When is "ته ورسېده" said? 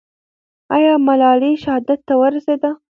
2.07-2.71